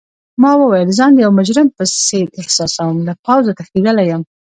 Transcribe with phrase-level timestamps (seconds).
[0.41, 4.21] ما وویل: ځان د یو مجرم په څېر احساسوم، له پوځه تښتیدلی یم.